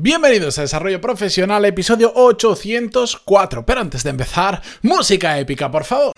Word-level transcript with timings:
Bienvenidos 0.00 0.56
a 0.58 0.62
Desarrollo 0.62 1.00
Profesional, 1.00 1.64
episodio 1.64 2.12
804. 2.14 3.66
Pero 3.66 3.80
antes 3.80 4.04
de 4.04 4.10
empezar, 4.10 4.62
música 4.80 5.36
épica, 5.40 5.68
por 5.72 5.82
favor. 5.82 6.12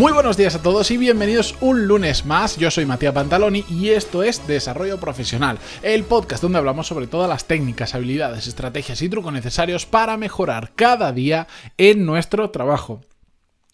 Muy 0.00 0.14
buenos 0.14 0.38
días 0.38 0.54
a 0.54 0.62
todos 0.62 0.90
y 0.90 0.96
bienvenidos 0.96 1.56
un 1.60 1.86
lunes 1.86 2.24
más. 2.24 2.56
Yo 2.56 2.70
soy 2.70 2.86
Matías 2.86 3.12
Pantaloni 3.12 3.66
y 3.68 3.90
esto 3.90 4.22
es 4.22 4.46
Desarrollo 4.46 4.98
Profesional, 4.98 5.58
el 5.82 6.04
podcast 6.04 6.42
donde 6.42 6.56
hablamos 6.56 6.86
sobre 6.86 7.06
todas 7.06 7.28
las 7.28 7.44
técnicas, 7.44 7.94
habilidades, 7.94 8.46
estrategias 8.46 9.02
y 9.02 9.10
trucos 9.10 9.30
necesarios 9.30 9.84
para 9.84 10.16
mejorar 10.16 10.72
cada 10.74 11.12
día 11.12 11.48
en 11.76 12.06
nuestro 12.06 12.48
trabajo. 12.48 13.02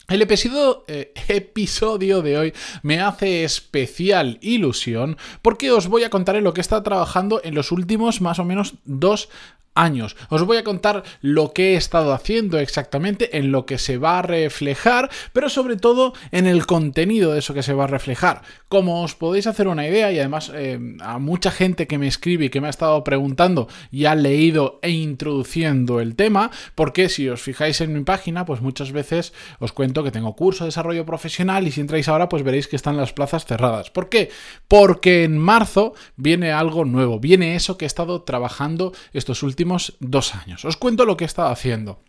El 0.08 0.20
episodio, 0.20 0.84
eh, 0.88 1.12
de 1.28 2.38
hoy 2.38 2.52
me 2.82 3.00
hace 3.00 3.44
especial 3.44 4.38
ilusión 4.40 5.18
porque 5.42 5.70
os 5.70 5.86
voy 5.86 6.02
a 6.02 6.10
contar 6.10 6.34
en 6.34 6.42
lo 6.42 6.54
que 6.54 6.60
estado 6.60 6.82
trabajando 6.82 7.40
en 7.44 7.54
los 7.54 7.70
últimos 7.70 8.20
más 8.20 8.40
o 8.40 8.44
menos 8.44 8.74
dos 8.84 9.28
años. 9.76 10.16
Os 10.28 10.42
voy 10.42 10.56
a 10.56 10.64
contar 10.64 11.04
lo 11.20 11.52
que 11.52 11.74
he 11.74 11.76
estado 11.76 12.12
haciendo 12.12 12.58
exactamente, 12.58 13.38
en 13.38 13.52
lo 13.52 13.66
que 13.66 13.78
se 13.78 13.98
va 13.98 14.18
a 14.18 14.22
reflejar, 14.22 15.10
pero 15.32 15.48
sobre 15.48 15.76
todo 15.76 16.14
en 16.32 16.46
el 16.46 16.66
contenido 16.66 17.32
de 17.32 17.38
eso 17.38 17.54
que 17.54 17.62
se 17.62 17.74
va 17.74 17.84
a 17.84 17.88
reflejar. 17.88 18.42
Como 18.68 19.02
os 19.02 19.14
podéis 19.14 19.46
hacer 19.46 19.68
una 19.68 19.86
idea, 19.86 20.10
y 20.10 20.18
además 20.18 20.50
eh, 20.54 20.78
a 21.00 21.18
mucha 21.18 21.50
gente 21.50 21.86
que 21.86 21.98
me 21.98 22.08
escribe 22.08 22.46
y 22.46 22.50
que 22.50 22.60
me 22.60 22.66
ha 22.66 22.70
estado 22.70 23.04
preguntando 23.04 23.68
ya 23.92 24.12
ha 24.12 24.14
leído 24.14 24.78
e 24.82 24.90
introduciendo 24.90 26.00
el 26.00 26.16
tema, 26.16 26.50
porque 26.74 27.08
si 27.08 27.28
os 27.28 27.42
fijáis 27.42 27.80
en 27.80 27.92
mi 27.92 28.02
página, 28.04 28.44
pues 28.44 28.60
muchas 28.60 28.92
veces 28.92 29.32
os 29.58 29.72
cuento 29.72 30.02
que 30.02 30.10
tengo 30.10 30.34
curso 30.34 30.64
de 30.64 30.68
desarrollo 30.68 31.04
profesional 31.04 31.66
y 31.66 31.72
si 31.72 31.80
entráis 31.80 32.08
ahora, 32.08 32.28
pues 32.28 32.42
veréis 32.42 32.68
que 32.68 32.76
están 32.76 32.96
las 32.96 33.12
plazas 33.12 33.44
cerradas. 33.44 33.90
¿Por 33.90 34.08
qué? 34.08 34.30
Porque 34.68 35.24
en 35.24 35.38
marzo 35.38 35.94
viene 36.16 36.52
algo 36.52 36.84
nuevo, 36.84 37.20
viene 37.20 37.56
eso 37.56 37.76
que 37.76 37.84
he 37.84 37.86
estado 37.86 38.22
trabajando 38.22 38.92
estos 39.12 39.42
últimos 39.42 39.65
dos 40.00 40.34
años. 40.34 40.64
Os 40.64 40.76
cuento 40.76 41.04
lo 41.04 41.16
que 41.16 41.24
he 41.24 41.26
estado 41.26 41.48
haciendo. 41.48 42.00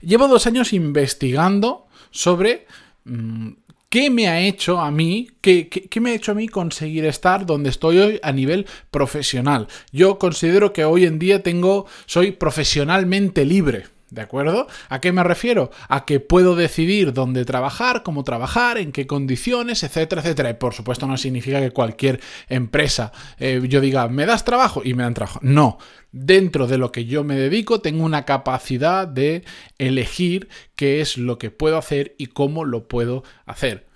Llevo 0.00 0.28
dos 0.28 0.46
años 0.46 0.72
investigando 0.72 1.86
sobre 2.10 2.66
mm, 3.04 3.50
qué 3.88 4.10
me 4.10 4.28
ha 4.28 4.40
hecho 4.40 4.80
a 4.80 4.90
mí, 4.90 5.28
qué, 5.40 5.68
qué, 5.68 6.00
me 6.00 6.10
ha 6.10 6.14
hecho 6.14 6.32
a 6.32 6.34
mí 6.34 6.48
conseguir 6.48 7.04
estar 7.04 7.46
donde 7.46 7.70
estoy 7.70 7.98
hoy 7.98 8.20
a 8.22 8.32
nivel 8.32 8.66
profesional. 8.90 9.68
Yo 9.92 10.18
considero 10.18 10.72
que 10.72 10.84
hoy 10.84 11.04
en 11.04 11.18
día 11.18 11.42
tengo, 11.42 11.86
soy 12.06 12.32
profesionalmente 12.32 13.44
libre. 13.44 13.84
¿De 14.12 14.20
acuerdo? 14.20 14.66
¿A 14.90 15.00
qué 15.00 15.10
me 15.10 15.24
refiero? 15.24 15.70
A 15.88 16.04
que 16.04 16.20
puedo 16.20 16.54
decidir 16.54 17.14
dónde 17.14 17.46
trabajar, 17.46 18.02
cómo 18.02 18.24
trabajar, 18.24 18.76
en 18.76 18.92
qué 18.92 19.06
condiciones, 19.06 19.82
etcétera, 19.84 20.20
etcétera. 20.20 20.50
Y 20.50 20.54
por 20.54 20.74
supuesto 20.74 21.06
no 21.06 21.16
significa 21.16 21.60
que 21.60 21.70
cualquier 21.70 22.20
empresa 22.50 23.10
eh, 23.38 23.62
yo 23.66 23.80
diga, 23.80 24.08
¿me 24.08 24.26
das 24.26 24.44
trabajo? 24.44 24.82
Y 24.84 24.92
me 24.92 25.02
dan 25.02 25.14
trabajo. 25.14 25.38
No. 25.40 25.78
Dentro 26.10 26.66
de 26.66 26.76
lo 26.76 26.92
que 26.92 27.06
yo 27.06 27.24
me 27.24 27.36
dedico 27.36 27.80
tengo 27.80 28.04
una 28.04 28.26
capacidad 28.26 29.08
de 29.08 29.44
elegir 29.78 30.50
qué 30.76 31.00
es 31.00 31.16
lo 31.16 31.38
que 31.38 31.50
puedo 31.50 31.78
hacer 31.78 32.14
y 32.18 32.26
cómo 32.26 32.66
lo 32.66 32.88
puedo 32.88 33.24
hacer. 33.46 33.86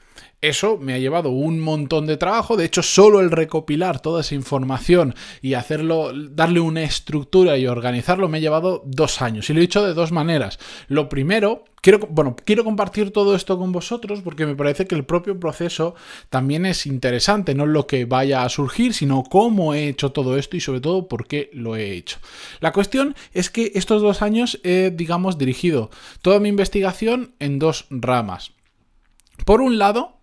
Eso 0.42 0.76
me 0.76 0.92
ha 0.92 0.98
llevado 0.98 1.30
un 1.30 1.58
montón 1.60 2.06
de 2.06 2.18
trabajo. 2.18 2.56
De 2.56 2.66
hecho, 2.66 2.82
solo 2.82 3.20
el 3.20 3.30
recopilar 3.30 4.00
toda 4.00 4.20
esa 4.20 4.34
información 4.34 5.14
y 5.40 5.54
hacerlo, 5.54 6.12
darle 6.14 6.60
una 6.60 6.82
estructura 6.82 7.56
y 7.56 7.66
organizarlo 7.66 8.28
me 8.28 8.38
ha 8.38 8.42
llevado 8.42 8.82
dos 8.84 9.22
años. 9.22 9.48
Y 9.48 9.54
lo 9.54 9.60
he 9.60 9.64
hecho 9.64 9.84
de 9.84 9.94
dos 9.94 10.12
maneras. 10.12 10.58
Lo 10.88 11.08
primero, 11.08 11.64
quiero, 11.80 12.00
bueno, 12.10 12.36
quiero 12.44 12.64
compartir 12.64 13.12
todo 13.12 13.34
esto 13.34 13.58
con 13.58 13.72
vosotros 13.72 14.20
porque 14.20 14.44
me 14.44 14.54
parece 14.54 14.86
que 14.86 14.94
el 14.94 15.06
propio 15.06 15.40
proceso 15.40 15.94
también 16.28 16.66
es 16.66 16.86
interesante. 16.86 17.54
No 17.54 17.64
lo 17.64 17.86
que 17.86 18.04
vaya 18.04 18.42
a 18.42 18.50
surgir, 18.50 18.92
sino 18.92 19.22
cómo 19.22 19.72
he 19.72 19.88
hecho 19.88 20.12
todo 20.12 20.36
esto 20.36 20.58
y 20.58 20.60
sobre 20.60 20.80
todo 20.82 21.08
por 21.08 21.26
qué 21.26 21.48
lo 21.54 21.76
he 21.76 21.92
hecho. 21.92 22.18
La 22.60 22.72
cuestión 22.72 23.14
es 23.32 23.48
que 23.48 23.72
estos 23.74 24.02
dos 24.02 24.20
años 24.20 24.60
he, 24.64 24.92
digamos, 24.94 25.38
dirigido 25.38 25.90
toda 26.20 26.40
mi 26.40 26.50
investigación 26.50 27.34
en 27.38 27.58
dos 27.58 27.86
ramas. 27.88 28.52
Por 29.44 29.60
un 29.60 29.78
lado, 29.78 30.15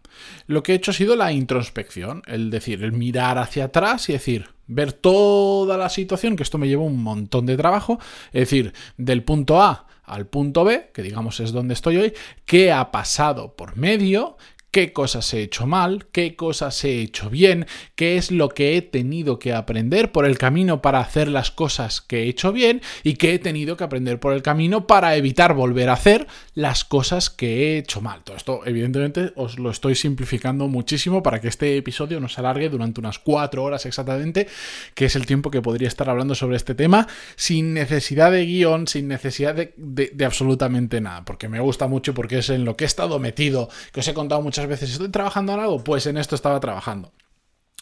lo 0.48 0.64
que 0.64 0.74
he 0.74 0.76
hecho 0.76 0.92
ha 0.92 0.94
sido 0.94 1.16
la 1.16 1.32
introspección, 1.32 2.24
el 2.28 2.50
decir, 2.50 2.84
el 2.84 2.92
mirar 2.92 3.38
hacia 3.38 3.66
atrás 3.66 4.10
y 4.10 4.14
decir, 4.14 4.50
ver 4.68 4.94
toda 4.94 5.78
la 5.78 5.90
situación, 5.90 6.36
que 6.36 6.44
esto 6.44 6.58
me 6.58 6.68
lleva 6.68 6.84
un 6.84 7.02
montón 7.02 7.46
de 7.46 7.58
trabajo, 7.58 8.00
es 8.32 8.42
decir, 8.42 8.74
del 8.98 9.24
punto 9.24 9.62
A 9.62 9.88
al 10.04 10.28
punto 10.28 10.64
B, 10.64 10.92
que 10.94 11.02
digamos 11.02 11.40
es 11.40 11.52
donde 11.54 11.74
estoy 11.74 11.98
hoy, 11.98 12.14
qué 12.46 12.72
ha 12.72 12.92
pasado 12.92 13.56
por 13.56 13.78
medio, 13.78 14.38
qué 14.74 14.92
cosas 14.92 15.32
he 15.36 15.44
hecho 15.44 15.68
mal, 15.68 16.08
qué 16.12 16.36
cosas 16.36 16.84
he 16.84 17.00
hecho 17.00 17.30
bien, 17.30 17.68
qué 17.94 18.18
es 18.18 18.32
lo 18.32 18.50
que 18.50 18.76
he 18.76 18.82
tenido 18.82 19.38
que 19.38 19.54
aprender 19.54 20.12
por 20.12 20.26
el 20.26 20.40
camino 20.40 20.82
para 20.82 21.00
hacer 21.00 21.28
las 21.28 21.52
cosas 21.52 22.02
que 22.02 22.24
he 22.24 22.28
hecho 22.28 22.52
bien 22.52 22.82
y 23.04 23.14
qué 23.14 23.36
he 23.36 23.40
tenido 23.40 23.78
que 23.78 23.84
aprender 23.84 24.20
por 24.20 24.34
el 24.34 24.42
camino 24.42 24.88
para 24.88 25.16
evitar 25.16 25.54
volver 25.54 25.90
a 25.90 25.94
hacer 25.94 26.26
las 26.56 26.86
cosas 26.86 27.30
que 27.30 27.76
he 27.76 27.78
hecho 27.78 28.02
mal. 28.02 28.24
Todo 28.24 28.36
esto, 28.36 28.62
evidentemente, 28.66 29.32
os 29.36 29.60
lo 29.60 29.70
estoy 29.70 29.94
simplificando 29.94 30.68
muchísimo 30.68 31.22
para 31.22 31.40
que 31.40 31.50
este 31.50 31.78
episodio 31.78 32.20
no 32.20 32.28
se 32.28 32.42
alargue 32.42 32.70
durante 32.70 33.00
unas 33.00 33.20
cuatro 33.20 33.64
horas 33.64 33.86
exactamente, 33.86 34.48
que 34.96 35.06
es 35.06 35.16
el 35.16 35.28
tiempo 35.28 35.52
que 35.52 35.62
podría 35.62 35.88
estar 35.88 36.10
hablando 36.10 36.34
sobre 36.34 36.58
este 36.58 36.74
tema, 36.74 37.08
sin 37.36 37.76
necesidad 37.76 38.32
de 38.32 38.44
guion, 38.48 38.88
sin 38.88 39.08
necesidad 39.08 39.54
de, 39.54 39.76
de 39.76 40.26
absolutamente 40.26 41.00
nada, 41.00 41.24
porque 41.26 41.48
me 41.48 41.60
gusta 41.60 41.88
mucho, 41.88 42.16
porque 42.16 42.40
es 42.40 42.50
en 42.50 42.66
lo 42.66 42.76
que 42.76 42.86
he 42.86 42.88
estado 42.88 43.20
metido, 43.20 43.70
que 43.92 44.00
os 44.00 44.08
he 44.08 44.16
contado 44.16 44.42
muchas 44.42 44.63
veces, 44.68 44.92
¿estoy 44.92 45.10
trabajando 45.10 45.54
en 45.54 45.60
algo? 45.60 45.84
Pues 45.84 46.06
en 46.08 46.18
esto 46.18 46.36
estaba 46.36 46.60
trabajando. 46.60 47.12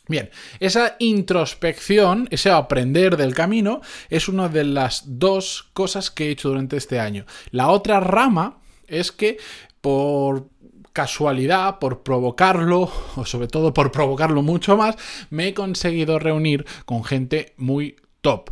Bien, 0.07 0.29
esa 0.59 0.95
introspección, 0.99 2.27
ese 2.31 2.51
aprender 2.51 3.17
del 3.17 3.33
camino, 3.33 3.81
es 4.09 4.27
una 4.27 4.49
de 4.49 4.63
las 4.63 5.03
dos 5.05 5.69
cosas 5.73 6.11
que 6.11 6.27
he 6.27 6.31
hecho 6.31 6.49
durante 6.49 6.75
este 6.75 6.99
año. 6.99 7.25
La 7.51 7.69
otra 7.69 7.99
rama 7.99 8.57
es 8.87 9.11
que 9.11 9.37
por 9.79 10.49
casualidad, 10.91 11.79
por 11.79 12.03
provocarlo, 12.03 12.91
o 13.15 13.25
sobre 13.25 13.47
todo 13.47 13.73
por 13.73 13.91
provocarlo 13.91 14.41
mucho 14.41 14.75
más, 14.75 14.95
me 15.29 15.47
he 15.47 15.53
conseguido 15.53 16.19
reunir 16.19 16.65
con 16.85 17.03
gente 17.03 17.53
muy 17.57 17.95
top. 18.21 18.49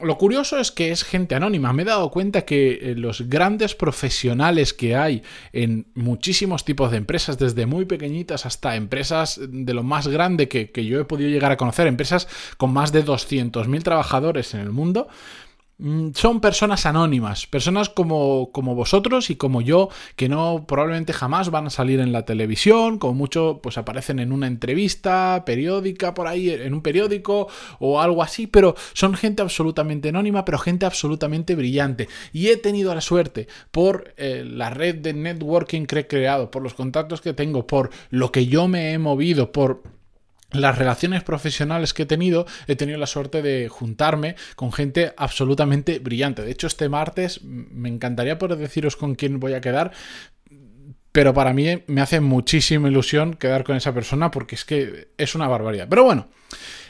Lo 0.00 0.18
curioso 0.18 0.58
es 0.58 0.72
que 0.72 0.90
es 0.90 1.04
gente 1.04 1.36
anónima. 1.36 1.72
Me 1.72 1.82
he 1.82 1.86
dado 1.86 2.10
cuenta 2.10 2.44
que 2.44 2.72
eh, 2.72 2.94
los 2.96 3.28
grandes 3.28 3.76
profesionales 3.76 4.74
que 4.74 4.96
hay 4.96 5.22
en 5.52 5.86
muchísimos 5.94 6.64
tipos 6.64 6.90
de 6.90 6.96
empresas, 6.96 7.38
desde 7.38 7.66
muy 7.66 7.84
pequeñitas 7.84 8.44
hasta 8.44 8.74
empresas 8.74 9.40
de 9.40 9.72
lo 9.72 9.84
más 9.84 10.08
grande 10.08 10.48
que, 10.48 10.70
que 10.72 10.84
yo 10.84 11.00
he 11.00 11.04
podido 11.04 11.30
llegar 11.30 11.52
a 11.52 11.56
conocer, 11.56 11.86
empresas 11.86 12.26
con 12.56 12.72
más 12.72 12.90
de 12.90 13.04
200.000 13.04 13.82
trabajadores 13.84 14.54
en 14.54 14.60
el 14.60 14.70
mundo, 14.70 15.06
son 16.14 16.40
personas 16.40 16.86
anónimas, 16.86 17.46
personas 17.48 17.88
como, 17.88 18.52
como, 18.52 18.76
vosotros 18.76 19.28
y 19.30 19.36
como 19.36 19.60
yo, 19.60 19.88
que 20.14 20.28
no 20.28 20.64
probablemente 20.68 21.12
jamás 21.12 21.50
van 21.50 21.66
a 21.66 21.70
salir 21.70 21.98
en 21.98 22.12
la 22.12 22.24
televisión, 22.24 22.98
como 22.98 23.14
mucho 23.14 23.60
pues 23.60 23.76
aparecen 23.76 24.20
en 24.20 24.32
una 24.32 24.46
entrevista 24.46 25.42
periódica 25.44 26.14
por 26.14 26.28
ahí, 26.28 26.50
en 26.50 26.74
un 26.74 26.82
periódico 26.82 27.48
o 27.80 28.00
algo 28.00 28.22
así, 28.22 28.46
pero 28.46 28.76
son 28.92 29.14
gente 29.14 29.42
absolutamente 29.42 30.10
anónima, 30.10 30.44
pero 30.44 30.58
gente 30.58 30.86
absolutamente 30.86 31.56
brillante. 31.56 32.08
Y 32.32 32.48
he 32.48 32.56
tenido 32.56 32.94
la 32.94 33.00
suerte 33.00 33.48
por 33.72 34.14
eh, 34.16 34.44
la 34.46 34.70
red 34.70 34.96
de 34.96 35.12
networking 35.12 35.86
que 35.86 36.00
he 36.00 36.06
creado, 36.06 36.50
por 36.50 36.62
los 36.62 36.74
contactos 36.74 37.20
que 37.20 37.32
tengo, 37.32 37.66
por 37.66 37.90
lo 38.10 38.30
que 38.30 38.46
yo 38.46 38.68
me 38.68 38.92
he 38.92 38.98
movido, 38.98 39.50
por 39.50 39.82
las 40.54 40.78
relaciones 40.78 41.22
profesionales 41.22 41.92
que 41.92 42.04
he 42.04 42.06
tenido, 42.06 42.46
he 42.66 42.76
tenido 42.76 42.98
la 42.98 43.06
suerte 43.06 43.42
de 43.42 43.68
juntarme 43.68 44.36
con 44.56 44.72
gente 44.72 45.12
absolutamente 45.16 45.98
brillante. 45.98 46.42
De 46.42 46.50
hecho, 46.50 46.66
este 46.66 46.88
martes 46.88 47.42
me 47.42 47.88
encantaría 47.88 48.38
poder 48.38 48.58
deciros 48.58 48.96
con 48.96 49.14
quién 49.14 49.40
voy 49.40 49.54
a 49.54 49.60
quedar, 49.60 49.92
pero 51.12 51.32
para 51.32 51.52
mí 51.52 51.82
me 51.86 52.00
hace 52.00 52.20
muchísima 52.20 52.88
ilusión 52.88 53.34
quedar 53.34 53.64
con 53.64 53.76
esa 53.76 53.92
persona 53.92 54.30
porque 54.30 54.56
es 54.56 54.64
que 54.64 55.08
es 55.16 55.34
una 55.34 55.48
barbaridad. 55.48 55.86
Pero 55.88 56.04
bueno. 56.04 56.28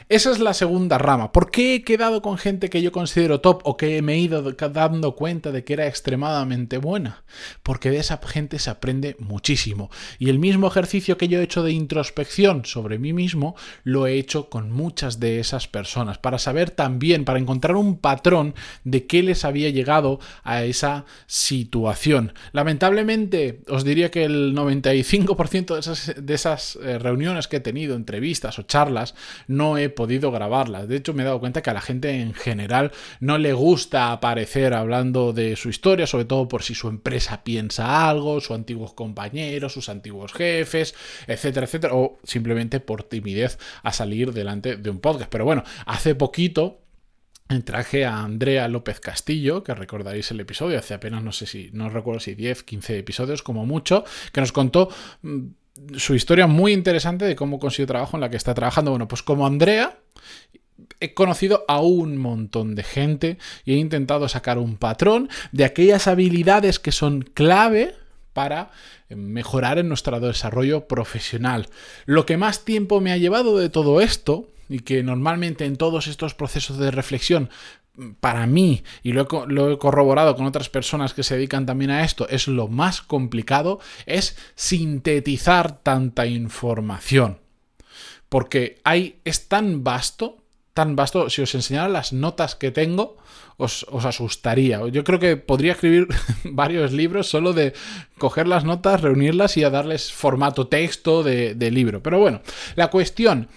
Esa 0.07 0.29
es 0.29 0.37
la 0.37 0.53
segunda 0.53 0.99
rama. 0.99 1.31
¿Por 1.31 1.49
qué 1.49 1.73
he 1.73 1.81
quedado 1.83 2.21
con 2.21 2.37
gente 2.37 2.69
que 2.69 2.83
yo 2.83 2.91
considero 2.91 3.41
top 3.41 3.61
o 3.63 3.75
que 3.75 4.03
me 4.03 4.13
he 4.13 4.19
ido 4.19 4.43
dando 4.43 5.15
cuenta 5.15 5.51
de 5.51 5.63
que 5.63 5.73
era 5.73 5.87
extremadamente 5.87 6.77
buena? 6.77 7.23
Porque 7.63 7.89
de 7.89 7.97
esa 7.97 8.19
gente 8.23 8.59
se 8.59 8.69
aprende 8.69 9.15
muchísimo. 9.17 9.89
Y 10.19 10.29
el 10.29 10.37
mismo 10.37 10.67
ejercicio 10.67 11.17
que 11.17 11.27
yo 11.27 11.39
he 11.39 11.43
hecho 11.43 11.63
de 11.63 11.71
introspección 11.71 12.65
sobre 12.65 12.99
mí 12.99 13.13
mismo, 13.13 13.55
lo 13.83 14.05
he 14.05 14.13
hecho 14.19 14.47
con 14.47 14.71
muchas 14.71 15.19
de 15.19 15.39
esas 15.39 15.67
personas, 15.67 16.19
para 16.19 16.37
saber 16.37 16.69
también, 16.69 17.25
para 17.25 17.39
encontrar 17.39 17.75
un 17.75 17.97
patrón 17.97 18.53
de 18.83 19.07
qué 19.07 19.23
les 19.23 19.43
había 19.43 19.71
llegado 19.71 20.19
a 20.43 20.65
esa 20.65 21.05
situación. 21.25 22.33
Lamentablemente, 22.51 23.63
os 23.67 23.83
diría 23.83 24.11
que 24.11 24.25
el 24.25 24.53
95% 24.53 25.73
de 25.73 25.79
esas, 25.79 26.13
de 26.15 26.33
esas 26.35 26.75
eh, 26.75 26.99
reuniones 26.99 27.47
que 27.47 27.57
he 27.57 27.61
tenido, 27.61 27.95
entrevistas 27.95 28.59
o 28.59 28.63
charlas, 28.63 29.15
no 29.47 29.79
he 29.79 29.94
podido 29.95 30.31
grabarlas. 30.31 30.87
De 30.87 30.97
hecho, 30.97 31.13
me 31.13 31.23
he 31.23 31.25
dado 31.25 31.39
cuenta 31.39 31.61
que 31.61 31.69
a 31.69 31.73
la 31.73 31.81
gente 31.81 32.21
en 32.21 32.33
general 32.33 32.91
no 33.19 33.37
le 33.37 33.53
gusta 33.53 34.11
aparecer 34.11 34.73
hablando 34.73 35.33
de 35.33 35.55
su 35.55 35.69
historia, 35.69 36.07
sobre 36.07 36.25
todo 36.25 36.47
por 36.47 36.63
si 36.63 36.75
su 36.75 36.87
empresa 36.87 37.43
piensa 37.43 38.09
algo, 38.09 38.39
sus 38.41 38.51
antiguos 38.51 38.93
compañeros, 38.93 39.73
sus 39.73 39.89
antiguos 39.89 40.33
jefes, 40.33 40.95
etcétera, 41.27 41.65
etcétera, 41.65 41.95
o 41.95 42.19
simplemente 42.23 42.79
por 42.79 43.03
timidez 43.03 43.57
a 43.83 43.91
salir 43.91 44.33
delante 44.33 44.77
de 44.77 44.89
un 44.89 44.99
podcast. 44.99 45.31
Pero 45.31 45.45
bueno, 45.45 45.63
hace 45.85 46.15
poquito 46.15 46.81
traje 47.63 48.05
a 48.05 48.23
Andrea 48.23 48.67
López 48.67 48.99
Castillo, 48.99 49.63
que 49.63 49.75
recordaréis 49.75 50.31
el 50.31 50.39
episodio, 50.39 50.79
hace 50.79 50.95
apenas 50.95 51.23
no 51.23 51.31
sé 51.31 51.45
si, 51.45 51.69
no 51.73 51.89
recuerdo 51.89 52.19
si 52.19 52.33
10, 52.33 52.63
15 52.63 52.97
episodios 52.97 53.43
como 53.43 53.65
mucho, 53.65 54.03
que 54.31 54.41
nos 54.41 54.51
contó 54.51 54.89
mm, 55.21 55.45
su 55.97 56.15
historia 56.15 56.47
muy 56.47 56.73
interesante 56.73 57.25
de 57.25 57.35
cómo 57.35 57.59
consiguió 57.59 57.87
trabajo 57.87 58.17
en 58.17 58.21
la 58.21 58.29
que 58.29 58.37
está 58.37 58.53
trabajando. 58.53 58.91
Bueno, 58.91 59.07
pues 59.07 59.23
como 59.23 59.45
Andrea, 59.45 59.97
he 60.99 61.13
conocido 61.13 61.65
a 61.67 61.79
un 61.81 62.17
montón 62.17 62.75
de 62.75 62.83
gente 62.83 63.37
y 63.65 63.73
he 63.73 63.77
intentado 63.77 64.27
sacar 64.29 64.57
un 64.57 64.77
patrón 64.77 65.29
de 65.51 65.65
aquellas 65.65 66.07
habilidades 66.07 66.79
que 66.79 66.91
son 66.91 67.21
clave 67.21 67.95
para 68.33 68.71
mejorar 69.09 69.77
en 69.77 69.87
nuestro 69.87 70.19
desarrollo 70.19 70.87
profesional. 70.87 71.67
Lo 72.05 72.25
que 72.25 72.37
más 72.37 72.65
tiempo 72.65 72.99
me 73.01 73.11
ha 73.11 73.17
llevado 73.17 73.57
de 73.57 73.69
todo 73.69 74.01
esto 74.01 74.49
y 74.67 74.79
que 74.79 75.03
normalmente 75.03 75.65
en 75.65 75.77
todos 75.77 76.07
estos 76.07 76.33
procesos 76.33 76.77
de 76.77 76.91
reflexión 76.91 77.49
para 78.19 78.47
mí, 78.47 78.83
y 79.03 79.13
lo 79.13 79.21
he, 79.21 79.77
corroborado 79.77 80.35
con 80.35 80.45
otras 80.45 80.69
personas 80.69 81.13
que 81.13 81.23
se 81.23 81.35
dedican 81.35 81.65
también 81.65 81.91
a 81.91 82.03
esto, 82.03 82.27
es 82.29 82.47
lo 82.47 82.67
más 82.67 83.01
complicado, 83.01 83.79
es 84.05 84.37
sintetizar 84.55 85.81
tanta 85.81 86.25
información. 86.25 87.39
Porque 88.29 88.79
hay, 88.83 89.19
es 89.23 89.47
tan 89.47 89.83
vasto, 89.83 90.43
tan 90.73 90.95
vasto, 90.95 91.29
si 91.29 91.41
os 91.41 91.55
enseñara 91.55 91.87
las 91.87 92.11
notas 92.11 92.55
que 92.55 92.71
tengo, 92.71 93.17
os, 93.57 93.85
asustaría. 94.05 94.85
Yo 94.87 95.03
creo 95.03 95.19
que 95.19 95.37
podría 95.37 95.73
escribir 95.73 96.07
varios 96.43 96.91
libros 96.91 97.27
solo 97.27 97.53
de 97.53 97.73
coger 98.17 98.47
las 98.47 98.65
notas, 98.65 99.01
reunirlas 99.01 99.57
y 99.57 99.63
a 99.63 99.69
darles 99.69 100.11
formato 100.11 100.67
texto 100.67 101.23
de, 101.23 101.55
de 101.55 101.71
libro. 101.71 102.03
Pero 102.03 102.19
bueno, 102.19 102.41
la 102.75 102.89
cuestión 102.89 103.47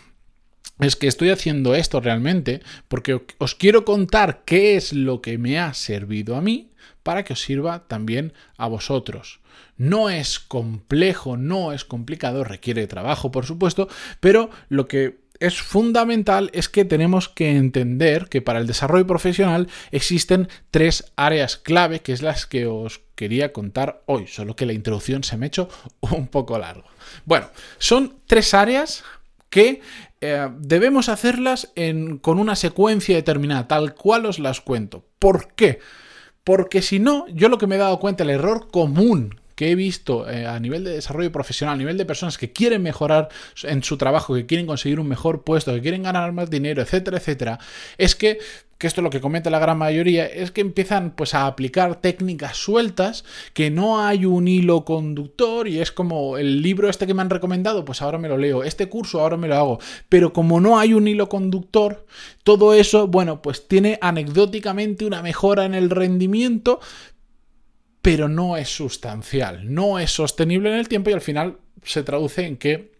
es 0.81 0.97
que 0.97 1.09
estoy 1.09 1.31
haciendo 1.31 1.75
esto 1.75 2.01
realmente 2.01 2.61
porque 2.89 3.21
os 3.39 3.55
quiero 3.55 3.85
contar 3.85 4.43
qué 4.45 4.77
es 4.77 4.93
lo 4.93 5.21
que 5.21 5.39
me 5.39 5.59
ha 5.59 5.75
servido 5.75 6.37
a 6.37 6.41
mí 6.41 6.71
para 7.03 7.25
que 7.25 7.33
os 7.33 7.41
sirva 7.41 7.87
también 7.89 8.33
a 8.57 8.69
vosotros. 8.69 9.41
No 9.77 10.11
es 10.11 10.39
complejo, 10.39 11.37
no 11.37 11.73
es 11.73 11.85
complicado, 11.85 12.45
requiere 12.45 12.87
trabajo, 12.87 13.31
por 13.31 13.47
supuesto, 13.47 13.89
pero 14.21 14.51
lo 14.69 14.89
que 14.89 15.19
es 15.41 15.61
fundamental 15.61 16.51
es 16.53 16.69
que 16.69 16.85
tenemos 16.85 17.29
que 17.29 17.51
entender 17.51 18.29
que 18.29 18.43
para 18.43 18.59
el 18.59 18.67
desarrollo 18.67 19.07
profesional 19.07 19.69
existen 19.93 20.49
tres 20.71 21.13
áreas 21.17 21.57
clave, 21.57 22.01
que 22.01 22.13
es 22.13 22.23
las 22.23 22.47
que 22.47 22.67
os 22.67 23.01
quería 23.15 23.53
contar 23.53 24.03
hoy, 24.07 24.27
solo 24.27 24.57
que 24.57 24.67
la 24.67 24.73
introducción 24.73 25.25
se 25.25 25.37
me 25.37 25.47
ha 25.47 25.49
hecho 25.49 25.69
un 26.01 26.29
poco 26.29 26.59
largo. 26.59 26.89
Bueno, 27.25 27.51
son 27.79 28.17
tres 28.27 28.55
áreas 28.55 29.05
que 29.51 29.81
eh, 30.21 30.49
debemos 30.59 31.09
hacerlas 31.09 31.73
con 32.21 32.39
una 32.39 32.57
secuencia 32.57 33.17
determinada, 33.17 33.69
tal 33.69 33.95
cual 33.95 34.27
os 34.27 34.39
las 34.39 34.61
cuento. 34.61 35.05
¿Por 35.19 35.53
qué? 35.55 35.79
Porque 36.45 36.83
si 36.83 36.99
no, 36.99 37.27
yo 37.29 37.49
lo 37.49 37.59
que 37.59 37.67
me 37.67 37.77
he 37.77 37.79
dado 37.79 38.01
cuenta, 38.01 38.25
el 38.25 38.31
error 38.31 38.69
común 38.71 39.41
que 39.59 39.73
he 39.73 39.75
visto 39.75 40.31
eh, 40.31 40.47
a 40.47 40.61
nivel 40.61 40.85
de 40.85 40.93
desarrollo 40.93 41.33
profesional, 41.33 41.75
a 41.75 41.79
nivel 41.79 41.99
de 41.99 42.05
personas 42.05 42.39
que 42.39 42.53
quieren 42.53 42.81
mejorar 42.81 43.29
en 43.65 43.83
su 43.83 43.97
trabajo, 43.97 44.37
que 44.37 44.47
quieren 44.47 44.67
conseguir 44.67 45.01
un 45.01 45.09
mejor 45.09 45.43
puesto, 45.43 45.75
que 45.75 45.83
quieren 45.83 46.05
ganar 46.05 46.31
más 46.31 46.49
dinero, 46.49 46.81
etcétera, 46.81 47.17
etcétera, 47.17 47.59
es 47.99 48.15
que 48.15 48.39
que 48.79 48.87
esto 48.87 49.01
es 49.01 49.03
lo 49.03 49.11
que 49.11 49.21
comenta 49.21 49.51
la 49.51 49.59
gran 49.59 49.77
mayoría, 49.77 50.27
es 50.27 50.53
que 50.53 50.61
empiezan 50.61 51.11
pues 51.11 51.35
a 51.35 51.49
aplicar 51.49 52.01
técnicas 52.01 52.57
sueltas, 52.57 53.25
que 53.53 53.73
no 53.73 54.01
hay 54.01 54.25
un 54.25 54.47
hilo 54.47 54.85
conductor 54.85 55.67
y 55.67 55.81
es 55.81 55.91
como 55.91 56.39
el 56.39 56.63
libro 56.63 56.89
este 56.89 57.05
que 57.05 57.15
me 57.15 57.23
han 57.23 57.31
recomendado, 57.31 57.85
pues 57.85 58.01
ahora 58.01 58.19
me 58.19 58.29
lo 58.29 58.39
leo, 58.39 58.63
este 58.63 58.89
curso 58.89 59.21
ahora 59.21 59.37
me 59.37 59.49
lo 59.49 59.57
hago, 59.57 59.81
pero 60.09 60.33
como 60.33 60.61
no 60.61 60.79
hay 60.79 60.95
un 60.95 61.09
hilo 61.09 61.29
conductor, 61.29 62.07
todo 62.45 62.73
eso, 62.73 63.09
bueno, 63.09 63.43
pues 63.43 63.67
tiene 63.67 63.99
anecdóticamente 64.01 65.05
una 65.05 65.23
mejora 65.23 65.65
en 65.65 65.75
el 65.75 65.91
rendimiento, 65.91 66.79
pero 68.09 68.27
no 68.27 68.57
es 68.57 68.71
sustancial, 68.75 69.75
no 69.75 69.99
es 69.99 70.11
sostenible 70.13 70.71
en 70.71 70.77
el 70.77 70.89
tiempo 70.89 71.11
y 71.11 71.13
al 71.13 71.21
final 71.21 71.59
se 71.83 72.03
traduce 72.03 72.47
en 72.47 72.57
que 72.57 72.97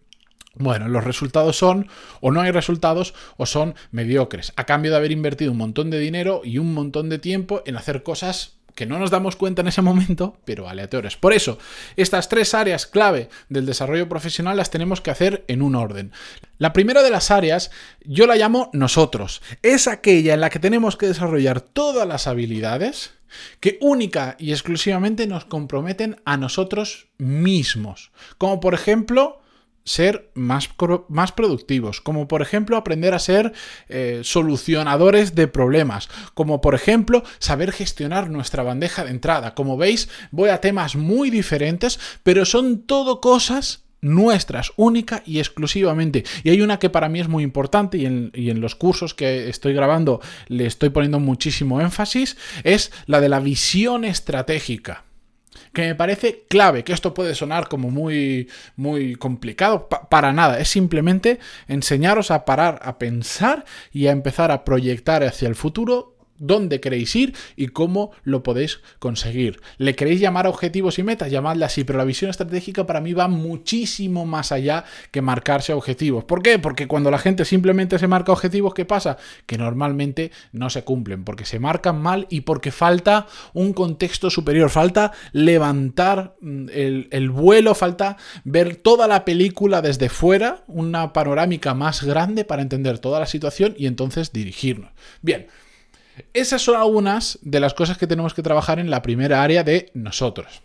bueno, 0.53 0.87
los 0.87 1.03
resultados 1.03 1.57
son 1.57 1.87
o 2.21 2.29
no 2.31 2.41
hay 2.41 2.51
resultados 2.51 3.15
o 3.35 3.47
son 3.47 3.73
mediocres, 3.89 4.53
a 4.55 4.67
cambio 4.67 4.91
de 4.91 4.97
haber 4.97 5.11
invertido 5.11 5.51
un 5.51 5.57
montón 5.57 5.89
de 5.89 5.97
dinero 5.97 6.41
y 6.43 6.59
un 6.59 6.75
montón 6.75 7.09
de 7.09 7.17
tiempo 7.17 7.63
en 7.65 7.75
hacer 7.75 8.03
cosas 8.03 8.59
que 8.75 8.85
no 8.85 8.99
nos 8.99 9.09
damos 9.09 9.35
cuenta 9.35 9.63
en 9.63 9.69
ese 9.69 9.81
momento, 9.81 10.37
pero 10.45 10.69
aleatorias. 10.69 11.17
Por 11.17 11.33
eso, 11.33 11.57
estas 11.95 12.29
tres 12.29 12.53
áreas 12.53 12.85
clave 12.85 13.29
del 13.49 13.65
desarrollo 13.65 14.07
profesional 14.07 14.57
las 14.57 14.69
tenemos 14.69 15.01
que 15.01 15.09
hacer 15.09 15.43
en 15.47 15.63
un 15.63 15.73
orden. 15.73 16.11
La 16.59 16.71
primera 16.71 17.01
de 17.01 17.09
las 17.09 17.31
áreas 17.31 17.71
yo 18.05 18.27
la 18.27 18.35
llamo 18.35 18.69
nosotros. 18.73 19.41
Es 19.63 19.87
aquella 19.87 20.35
en 20.35 20.41
la 20.41 20.51
que 20.51 20.59
tenemos 20.59 20.97
que 20.97 21.07
desarrollar 21.07 21.61
todas 21.61 22.07
las 22.07 22.27
habilidades 22.27 23.18
que 23.59 23.77
única 23.81 24.35
y 24.39 24.51
exclusivamente 24.51 25.27
nos 25.27 25.45
comprometen 25.45 26.21
a 26.25 26.37
nosotros 26.37 27.07
mismos. 27.17 28.11
Como 28.37 28.59
por 28.59 28.73
ejemplo 28.73 29.41
ser 29.89 30.29
más, 30.35 30.69
más, 31.07 31.31
productivos, 31.31 31.99
como 31.99 32.27
por 32.27 32.43
ejemplo 32.43 32.77
aprender 32.77 33.13
a 33.15 33.19
ser 33.19 33.53
eh, 33.87 34.21
solucionadores 34.23 35.33
de 35.33 35.47
problemas, 35.47 36.09
como 36.35 36.61
por 36.61 36.75
ejemplo 36.75 37.23
saber 37.39 37.71
gestionar 37.71 38.29
nuestra 38.29 38.61
bandeja 38.61 39.03
de 39.03 39.11
entrada. 39.11 39.55
Como 39.55 39.77
veis, 39.77 40.09
voy 40.29 40.49
a 40.49 40.61
temas 40.61 40.95
muy 40.95 41.31
diferentes, 41.31 41.99
pero 42.21 42.45
son 42.45 42.83
todo 42.83 43.19
cosas 43.19 43.88
nuestras, 44.01 44.71
única 44.75 45.23
y 45.25 45.39
exclusivamente. 45.39 46.23
Y 46.43 46.49
hay 46.49 46.61
una 46.61 46.79
que 46.79 46.89
para 46.89 47.09
mí 47.09 47.19
es 47.19 47.27
muy 47.27 47.43
importante 47.43 47.97
y 47.97 48.05
en, 48.05 48.61
los 48.61 48.75
cursos 48.75 49.13
que 49.13 49.49
estoy 49.49 49.73
grabando 49.73 50.21
le 50.47 50.65
estoy 50.65 50.89
poniendo 50.89 51.19
muchísimo 51.19 51.81
énfasis, 51.81 52.37
es 52.63 52.91
la 53.05 53.21
de 53.21 53.29
la 53.29 53.39
visión 53.39 54.05
estratégica 54.05 55.05
que 55.73 55.81
me 55.83 55.95
parece 55.95 56.45
clave, 56.49 56.83
que 56.83 56.93
esto 56.93 57.13
puede 57.13 57.35
sonar 57.35 57.67
como 57.67 57.91
muy, 57.91 58.49
muy 58.75 59.15
complicado, 59.15 59.87
para 59.87 60.33
nada, 60.33 60.59
es 60.59 60.69
simplemente 60.69 61.39
enseñaros 61.67 62.31
a 62.31 62.43
parar, 62.43 62.79
a 62.83 62.97
pensar 62.97 63.65
y 63.91 64.07
a 64.07 64.11
empezar 64.11 64.51
a 64.51 64.63
proyectar 64.63 65.23
hacia 65.23 65.47
el 65.47 65.55
futuro 65.55 66.18
dónde 66.39 66.79
queréis 66.79 67.15
ir 67.15 67.35
y 67.55 67.67
cómo 67.67 68.11
lo 68.23 68.43
podéis 68.43 68.79
conseguir. 68.99 69.61
¿Le 69.77 69.95
queréis 69.95 70.19
llamar 70.19 70.47
objetivos 70.47 70.97
y 70.99 71.03
metas? 71.03 71.29
Llamadle 71.29 71.65
así, 71.65 71.83
pero 71.83 71.99
la 71.99 72.05
visión 72.05 72.29
estratégica 72.31 72.85
para 72.85 73.01
mí 73.01 73.13
va 73.13 73.27
muchísimo 73.27 74.25
más 74.25 74.51
allá 74.51 74.85
que 75.11 75.21
marcarse 75.21 75.73
objetivos. 75.73 76.23
¿Por 76.23 76.41
qué? 76.41 76.59
Porque 76.59 76.87
cuando 76.87 77.11
la 77.11 77.19
gente 77.19 77.45
simplemente 77.45 77.99
se 77.99 78.07
marca 78.07 78.31
objetivos, 78.31 78.73
¿qué 78.73 78.85
pasa? 78.85 79.17
Que 79.45 79.57
normalmente 79.57 80.31
no 80.51 80.69
se 80.69 80.83
cumplen, 80.83 81.23
porque 81.23 81.45
se 81.45 81.59
marcan 81.59 82.01
mal 82.01 82.27
y 82.29 82.41
porque 82.41 82.71
falta 82.71 83.27
un 83.53 83.73
contexto 83.73 84.29
superior, 84.29 84.69
falta 84.69 85.11
levantar 85.31 86.35
mm, 86.41 86.69
el, 86.71 87.07
el 87.11 87.29
vuelo, 87.29 87.75
falta 87.75 88.17
ver 88.43 88.75
toda 88.77 89.07
la 89.07 89.25
película 89.25 89.81
desde 89.81 90.09
fuera, 90.09 90.63
una 90.67 91.13
panorámica 91.13 91.73
más 91.73 92.03
grande 92.03 92.45
para 92.45 92.61
entender 92.61 92.99
toda 92.99 93.19
la 93.19 93.25
situación 93.25 93.75
y 93.77 93.87
entonces 93.87 94.31
dirigirnos. 94.31 94.91
Bien. 95.21 95.47
Esas 96.33 96.61
son 96.61 96.75
algunas 96.75 97.39
de 97.41 97.59
las 97.59 97.73
cosas 97.73 97.97
que 97.97 98.07
tenemos 98.07 98.33
que 98.33 98.43
trabajar 98.43 98.79
en 98.79 98.89
la 98.89 99.01
primera 99.01 99.43
área 99.43 99.63
de 99.63 99.91
nosotros. 99.93 100.61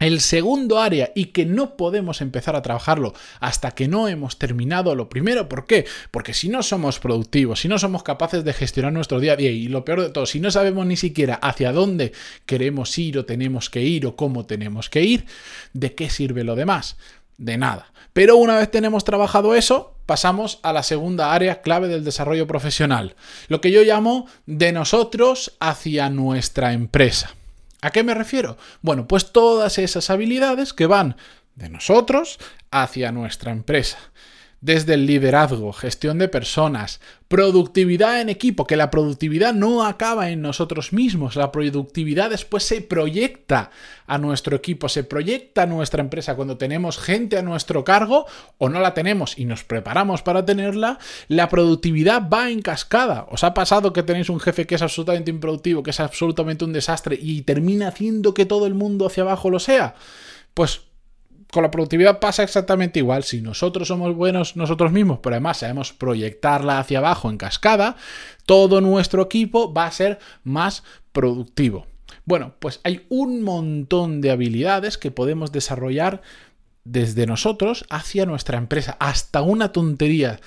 El 0.00 0.20
segundo 0.22 0.80
área 0.80 1.12
y 1.14 1.26
que 1.26 1.44
no 1.44 1.76
podemos 1.76 2.22
empezar 2.22 2.56
a 2.56 2.62
trabajarlo 2.62 3.12
hasta 3.38 3.72
que 3.72 3.86
no 3.86 4.08
hemos 4.08 4.38
terminado 4.38 4.94
lo 4.94 5.10
primero. 5.10 5.46
¿Por 5.46 5.66
qué? 5.66 5.84
Porque 6.10 6.32
si 6.32 6.48
no 6.48 6.62
somos 6.62 6.98
productivos, 6.98 7.60
si 7.60 7.68
no 7.68 7.78
somos 7.78 8.02
capaces 8.02 8.42
de 8.42 8.54
gestionar 8.54 8.94
nuestro 8.94 9.20
día 9.20 9.34
a 9.34 9.36
día 9.36 9.50
y 9.50 9.68
lo 9.68 9.84
peor 9.84 10.00
de 10.00 10.08
todo, 10.08 10.24
si 10.24 10.40
no 10.40 10.50
sabemos 10.50 10.86
ni 10.86 10.96
siquiera 10.96 11.34
hacia 11.34 11.72
dónde 11.72 12.12
queremos 12.46 12.96
ir 12.96 13.18
o 13.18 13.26
tenemos 13.26 13.68
que 13.68 13.82
ir 13.82 14.06
o 14.06 14.16
cómo 14.16 14.46
tenemos 14.46 14.88
que 14.88 15.02
ir, 15.02 15.26
¿de 15.74 15.94
qué 15.94 16.08
sirve 16.08 16.44
lo 16.44 16.56
demás? 16.56 16.96
De 17.40 17.56
nada. 17.56 17.90
Pero 18.12 18.36
una 18.36 18.58
vez 18.58 18.70
tenemos 18.70 19.04
trabajado 19.04 19.54
eso, 19.54 19.94
pasamos 20.04 20.60
a 20.62 20.74
la 20.74 20.82
segunda 20.82 21.32
área 21.32 21.62
clave 21.62 21.88
del 21.88 22.04
desarrollo 22.04 22.46
profesional, 22.46 23.16
lo 23.48 23.62
que 23.62 23.70
yo 23.70 23.82
llamo 23.82 24.26
de 24.44 24.72
nosotros 24.72 25.56
hacia 25.58 26.10
nuestra 26.10 26.74
empresa. 26.74 27.34
¿A 27.80 27.92
qué 27.92 28.04
me 28.04 28.12
refiero? 28.12 28.58
Bueno, 28.82 29.08
pues 29.08 29.32
todas 29.32 29.78
esas 29.78 30.10
habilidades 30.10 30.74
que 30.74 30.84
van 30.84 31.16
de 31.54 31.70
nosotros 31.70 32.38
hacia 32.70 33.10
nuestra 33.10 33.52
empresa. 33.52 33.98
Desde 34.60 34.94
el 34.94 35.06
liderazgo, 35.06 35.72
gestión 35.72 36.18
de 36.18 36.28
personas, 36.28 37.00
productividad 37.28 38.20
en 38.20 38.28
equipo, 38.28 38.66
que 38.66 38.76
la 38.76 38.90
productividad 38.90 39.54
no 39.54 39.86
acaba 39.86 40.30
en 40.30 40.42
nosotros 40.42 40.92
mismos, 40.92 41.36
la 41.36 41.50
productividad 41.50 42.28
después 42.28 42.64
se 42.64 42.82
proyecta 42.82 43.70
a 44.06 44.18
nuestro 44.18 44.56
equipo, 44.56 44.90
se 44.90 45.02
proyecta 45.02 45.62
a 45.62 45.66
nuestra 45.66 46.02
empresa 46.02 46.36
cuando 46.36 46.58
tenemos 46.58 46.98
gente 46.98 47.38
a 47.38 47.42
nuestro 47.42 47.84
cargo 47.84 48.26
o 48.58 48.68
no 48.68 48.80
la 48.80 48.92
tenemos 48.92 49.38
y 49.38 49.46
nos 49.46 49.64
preparamos 49.64 50.22
para 50.22 50.44
tenerla, 50.44 50.98
la 51.28 51.48
productividad 51.48 52.28
va 52.28 52.50
en 52.50 52.60
cascada. 52.60 53.26
¿Os 53.30 53.44
ha 53.44 53.54
pasado 53.54 53.94
que 53.94 54.02
tenéis 54.02 54.28
un 54.28 54.40
jefe 54.40 54.66
que 54.66 54.74
es 54.74 54.82
absolutamente 54.82 55.30
improductivo, 55.30 55.82
que 55.82 55.90
es 55.90 56.00
absolutamente 56.00 56.66
un 56.66 56.74
desastre 56.74 57.18
y 57.20 57.42
termina 57.42 57.88
haciendo 57.88 58.34
que 58.34 58.44
todo 58.44 58.66
el 58.66 58.74
mundo 58.74 59.06
hacia 59.06 59.22
abajo 59.22 59.48
lo 59.48 59.58
sea? 59.58 59.94
Pues 60.52 60.82
con 61.52 61.62
la 61.62 61.70
productividad 61.70 62.20
pasa 62.20 62.42
exactamente 62.42 63.00
igual. 63.00 63.24
Si 63.24 63.40
nosotros 63.40 63.88
somos 63.88 64.14
buenos 64.14 64.56
nosotros 64.56 64.92
mismos, 64.92 65.18
pero 65.22 65.34
además 65.34 65.58
sabemos 65.58 65.92
proyectarla 65.92 66.78
hacia 66.78 66.98
abajo 66.98 67.30
en 67.30 67.38
cascada, 67.38 67.96
todo 68.46 68.80
nuestro 68.80 69.22
equipo 69.22 69.72
va 69.72 69.86
a 69.86 69.92
ser 69.92 70.18
más 70.44 70.84
productivo. 71.12 71.86
Bueno, 72.24 72.54
pues 72.58 72.80
hay 72.84 73.06
un 73.08 73.42
montón 73.42 74.20
de 74.20 74.30
habilidades 74.30 74.98
que 74.98 75.10
podemos 75.10 75.52
desarrollar 75.52 76.22
desde 76.84 77.26
nosotros 77.26 77.84
hacia 77.90 78.26
nuestra 78.26 78.58
empresa. 78.58 78.96
Hasta 79.00 79.42
una 79.42 79.72
tontería 79.72 80.40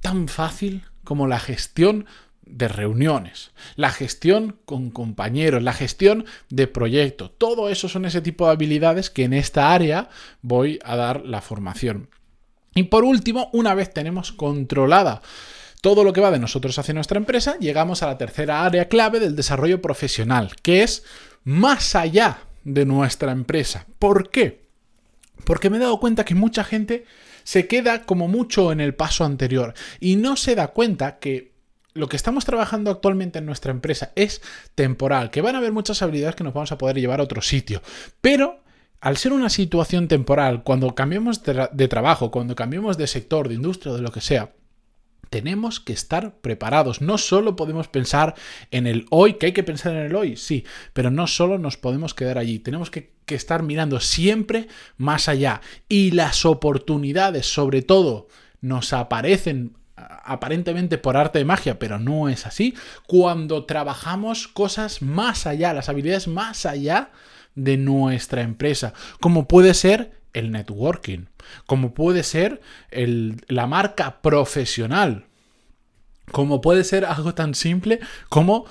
tan 0.00 0.28
fácil 0.28 0.84
como 1.04 1.26
la 1.26 1.40
gestión 1.40 2.06
de 2.50 2.68
reuniones, 2.68 3.50
la 3.76 3.90
gestión 3.90 4.56
con 4.64 4.90
compañeros, 4.90 5.62
la 5.62 5.72
gestión 5.72 6.24
de 6.50 6.66
proyectos. 6.66 7.32
Todo 7.38 7.68
eso 7.68 7.88
son 7.88 8.04
ese 8.04 8.20
tipo 8.20 8.46
de 8.46 8.52
habilidades 8.52 9.10
que 9.10 9.24
en 9.24 9.32
esta 9.32 9.72
área 9.72 10.08
voy 10.42 10.78
a 10.84 10.96
dar 10.96 11.24
la 11.24 11.40
formación. 11.40 12.08
Y 12.74 12.84
por 12.84 13.04
último, 13.04 13.50
una 13.52 13.74
vez 13.74 13.92
tenemos 13.92 14.32
controlada 14.32 15.22
todo 15.80 16.04
lo 16.04 16.12
que 16.12 16.20
va 16.20 16.30
de 16.30 16.38
nosotros 16.38 16.78
hacia 16.78 16.94
nuestra 16.94 17.18
empresa, 17.18 17.56
llegamos 17.58 18.02
a 18.02 18.06
la 18.06 18.18
tercera 18.18 18.64
área 18.64 18.88
clave 18.88 19.20
del 19.20 19.36
desarrollo 19.36 19.80
profesional, 19.80 20.50
que 20.62 20.82
es 20.82 21.04
más 21.44 21.94
allá 21.94 22.40
de 22.64 22.84
nuestra 22.84 23.32
empresa. 23.32 23.86
¿Por 23.98 24.30
qué? 24.30 24.66
Porque 25.44 25.70
me 25.70 25.76
he 25.76 25.80
dado 25.80 26.00
cuenta 26.00 26.24
que 26.24 26.34
mucha 26.34 26.64
gente 26.64 27.04
se 27.44 27.66
queda 27.66 28.02
como 28.02 28.28
mucho 28.28 28.72
en 28.72 28.80
el 28.80 28.94
paso 28.94 29.24
anterior 29.24 29.72
y 30.00 30.16
no 30.16 30.36
se 30.36 30.54
da 30.54 30.68
cuenta 30.68 31.18
que 31.18 31.47
lo 31.98 32.08
que 32.08 32.16
estamos 32.16 32.44
trabajando 32.44 32.90
actualmente 32.90 33.40
en 33.40 33.46
nuestra 33.46 33.72
empresa 33.72 34.12
es 34.14 34.40
temporal, 34.74 35.30
que 35.30 35.42
van 35.42 35.56
a 35.56 35.58
haber 35.58 35.72
muchas 35.72 36.00
habilidades 36.00 36.36
que 36.36 36.44
nos 36.44 36.54
vamos 36.54 36.72
a 36.72 36.78
poder 36.78 36.98
llevar 36.98 37.20
a 37.20 37.24
otro 37.24 37.42
sitio, 37.42 37.82
pero 38.20 38.60
al 39.00 39.16
ser 39.16 39.32
una 39.32 39.48
situación 39.48 40.08
temporal, 40.08 40.62
cuando 40.62 40.94
cambiemos 40.94 41.42
de, 41.42 41.88
trabajo, 41.88 42.30
cuando 42.30 42.54
cambiemos 42.54 42.96
de 42.98 43.06
sector, 43.06 43.48
de 43.48 43.54
industria, 43.54 43.94
de 43.94 44.02
lo 44.02 44.10
que 44.10 44.20
sea, 44.20 44.52
tenemos 45.30 45.78
que 45.78 45.92
estar 45.92 46.40
preparados. 46.40 47.00
No 47.00 47.18
solo 47.18 47.54
podemos 47.54 47.86
pensar 47.86 48.34
en 48.70 48.86
el 48.86 49.06
hoy, 49.10 49.34
que 49.34 49.46
hay 49.46 49.52
que 49.52 49.62
pensar 49.62 49.92
en 49.92 50.04
el 50.04 50.16
hoy, 50.16 50.36
sí, 50.36 50.64
pero 50.94 51.10
no 51.10 51.26
solo 51.26 51.58
nos 51.58 51.76
podemos 51.76 52.14
quedar 52.14 52.38
allí. 52.38 52.58
Tenemos 52.58 52.90
que, 52.90 53.12
que, 53.24 53.34
estar 53.34 53.62
mirando 53.62 54.00
siempre 54.00 54.68
más 54.96 55.28
allá. 55.28 55.60
Y 55.88 56.12
las 56.12 56.44
oportunidades, 56.44 57.46
sobre 57.46 57.82
todo, 57.82 58.28
nos 58.60 58.92
aparecen 58.92 59.76
aparentemente 60.24 60.98
por 60.98 61.16
arte 61.16 61.38
de 61.38 61.44
magia, 61.44 61.78
pero 61.78 61.98
no 61.98 62.28
es 62.28 62.46
así, 62.46 62.74
cuando 63.06 63.64
trabajamos 63.64 64.48
cosas 64.48 65.02
más 65.02 65.46
allá, 65.46 65.72
las 65.72 65.88
habilidades 65.88 66.28
más 66.28 66.66
allá 66.66 67.10
de 67.54 67.76
nuestra 67.76 68.42
empresa, 68.42 68.92
como 69.20 69.48
puede 69.48 69.74
ser 69.74 70.12
el 70.32 70.52
networking, 70.52 71.26
como 71.66 71.94
puede 71.94 72.22
ser 72.22 72.60
la 72.90 73.66
marca 73.66 74.20
profesional, 74.20 75.26
como 76.30 76.60
puede 76.60 76.84
ser 76.84 77.04
algo 77.04 77.34
tan 77.34 77.54
simple 77.54 78.00
como 78.28 78.66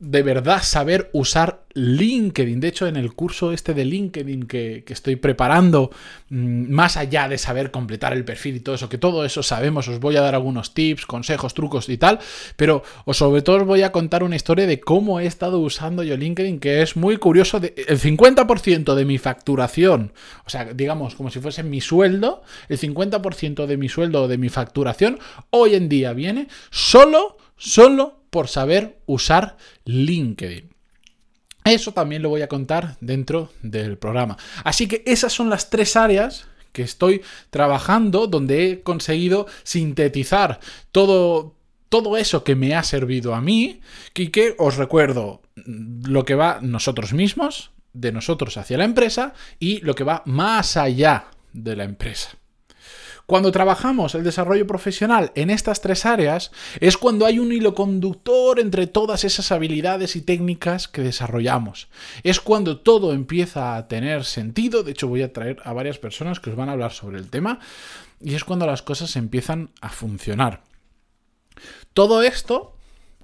de 0.00 0.22
verdad 0.22 0.62
saber 0.62 1.10
usar 1.12 1.64
LinkedIn. 1.74 2.58
De 2.58 2.68
hecho, 2.68 2.86
en 2.86 2.96
el 2.96 3.12
curso 3.12 3.52
este 3.52 3.74
de 3.74 3.84
LinkedIn 3.84 4.44
que, 4.46 4.82
estoy 4.88 5.16
preparando, 5.16 5.90
mm, 6.30 6.72
más 6.72 6.96
allá 6.96 7.28
de 7.28 7.36
saber 7.36 7.70
completar 7.70 8.14
el 8.14 8.24
perfil 8.24 8.56
y 8.56 8.60
todo 8.60 8.74
eso, 8.74 8.88
que 8.88 8.96
todo 8.96 9.26
eso 9.26 9.42
sabemos, 9.42 9.86
os 9.88 10.00
voy 10.00 10.16
a 10.16 10.22
dar 10.22 10.34
algunos 10.34 10.72
tips, 10.72 11.04
consejos, 11.04 11.52
trucos 11.52 11.88
y 11.90 11.98
tal, 11.98 12.18
pero 12.56 12.82
os 13.04 13.18
sobre 13.18 13.42
todo 13.42 13.58
os 13.58 13.66
voy 13.66 13.82
a 13.82 13.92
contar 13.92 14.22
una 14.22 14.36
historia 14.36 14.66
de 14.66 14.80
cómo 14.80 15.20
he 15.20 15.26
estado 15.26 15.58
usando 15.58 16.02
yo 16.02 16.16
LinkedIn, 16.16 16.60
que 16.60 16.80
es 16.80 16.96
muy 16.96 17.18
curioso. 17.18 17.58
el 17.58 18.00
50% 18.00 18.94
de 18.94 19.04
mi 19.04 19.18
facturación, 19.18 20.14
o 20.46 20.50
sea, 20.50 20.72
digamos, 20.72 21.14
como 21.14 21.30
si 21.30 21.40
fuese 21.40 21.62
mi 21.62 21.82
sueldo, 21.82 22.42
el 22.70 22.78
50% 22.78 23.66
de 23.66 23.76
mi 23.76 23.90
sueldo 23.90 24.22
o 24.22 24.28
de 24.28 24.38
mi 24.38 24.48
facturación, 24.48 25.18
hoy 25.50 25.74
en 25.74 25.90
día 25.90 26.14
viene 26.14 26.48
solo, 26.70 27.36
solo 27.58 28.19
por 28.30 28.48
saber 28.48 29.00
usar 29.06 29.56
LinkedIn. 29.84 30.70
Eso 31.64 31.92
también 31.92 32.22
lo 32.22 32.30
voy 32.30 32.42
a 32.42 32.48
contar 32.48 32.96
dentro 33.00 33.52
del 33.62 33.98
programa. 33.98 34.38
Así 34.64 34.88
que 34.88 35.02
esas 35.06 35.32
son 35.32 35.50
las 35.50 35.68
tres 35.68 35.94
áreas 35.96 36.46
que 36.72 36.82
estoy 36.82 37.22
trabajando 37.50 38.26
donde 38.26 38.70
he 38.70 38.82
conseguido 38.82 39.46
sintetizar 39.62 40.60
todo, 40.92 41.54
todo 41.88 42.16
eso 42.16 42.44
que 42.44 42.54
me 42.54 42.74
ha 42.74 42.82
servido 42.82 43.34
a 43.34 43.40
mí 43.40 43.80
y 44.14 44.28
que 44.28 44.54
os 44.58 44.76
recuerdo 44.76 45.42
lo 45.56 46.24
que 46.24 46.34
va 46.34 46.60
nosotros 46.62 47.12
mismos, 47.12 47.72
de 47.92 48.12
nosotros 48.12 48.56
hacia 48.56 48.78
la 48.78 48.84
empresa 48.84 49.34
y 49.58 49.80
lo 49.80 49.94
que 49.94 50.04
va 50.04 50.22
más 50.26 50.76
allá 50.76 51.26
de 51.52 51.76
la 51.76 51.84
empresa. 51.84 52.39
Cuando 53.30 53.52
trabajamos 53.52 54.16
el 54.16 54.24
desarrollo 54.24 54.66
profesional 54.66 55.30
en 55.36 55.50
estas 55.50 55.80
tres 55.80 56.04
áreas 56.04 56.50
es 56.80 56.96
cuando 56.96 57.26
hay 57.26 57.38
un 57.38 57.52
hilo 57.52 57.76
conductor 57.76 58.58
entre 58.58 58.88
todas 58.88 59.22
esas 59.22 59.52
habilidades 59.52 60.16
y 60.16 60.22
técnicas 60.22 60.88
que 60.88 61.02
desarrollamos. 61.02 61.86
Es 62.24 62.40
cuando 62.40 62.78
todo 62.78 63.12
empieza 63.12 63.76
a 63.76 63.86
tener 63.86 64.24
sentido, 64.24 64.82
de 64.82 64.90
hecho 64.90 65.06
voy 65.06 65.22
a 65.22 65.32
traer 65.32 65.58
a 65.64 65.72
varias 65.72 65.96
personas 65.98 66.40
que 66.40 66.50
os 66.50 66.56
van 66.56 66.70
a 66.70 66.72
hablar 66.72 66.90
sobre 66.90 67.18
el 67.18 67.30
tema, 67.30 67.60
y 68.20 68.34
es 68.34 68.42
cuando 68.42 68.66
las 68.66 68.82
cosas 68.82 69.14
empiezan 69.14 69.70
a 69.80 69.90
funcionar. 69.90 70.64
Todo 71.94 72.22
esto 72.22 72.74